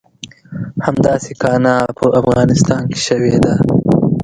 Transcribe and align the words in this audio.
همداسې 0.85 1.31
کانه 1.41 1.75
په 1.97 2.05
افغانستان 2.19 2.83
کې 2.91 2.99
شوې 3.07 3.33
ده. 3.43 3.53